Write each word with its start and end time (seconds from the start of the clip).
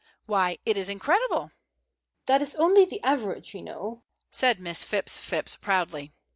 Why, 0.25 0.57
it 0.65 0.77
is 0.77 0.89
incredible!" 0.89 1.51
"That 2.25 2.41
is 2.41 2.55
only 2.55 2.85
the 2.85 3.03
average, 3.03 3.53
you 3.53 3.61
know," 3.61 4.01
said 4.31 4.59
Miss 4.59 4.83
Phipps 4.83 5.19
Phipps, 5.19 5.55
proudly. 5.55 6.11